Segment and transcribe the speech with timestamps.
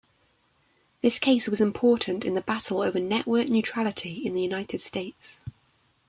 [1.03, 5.39] This case was important in the battle over network neutrality in the United States.